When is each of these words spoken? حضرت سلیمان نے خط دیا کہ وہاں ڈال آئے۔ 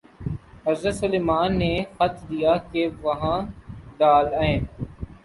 حضرت 0.67 0.95
سلیمان 0.95 1.49
نے 1.59 1.73
خط 1.97 2.15
دیا 2.29 2.53
کہ 2.71 2.81
وہاں 3.03 3.37
ڈال 3.99 4.25
آئے۔ 4.41 4.57